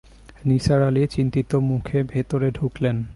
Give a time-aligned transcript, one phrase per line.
[0.45, 3.03] নিসার আলি চিন্তিত মূখে ভেতরে ঢুকলেন।